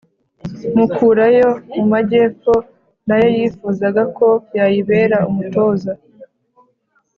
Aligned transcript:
mukurayo 0.75 1.49
mu 1.75 1.83
majyepfo, 1.91 2.53
na 3.07 3.15
yo 3.21 3.27
yifuzaga 3.37 4.03
ko 4.17 4.27
yayibera 4.57 5.17
umutoza. 5.29 5.91